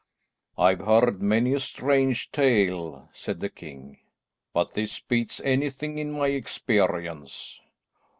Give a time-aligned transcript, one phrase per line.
[0.57, 3.99] "I've heard many a strange tale," said the king,
[4.51, 7.59] "but this beats anything in my experience."